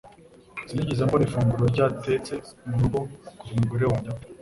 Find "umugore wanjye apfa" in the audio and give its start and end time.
3.55-4.25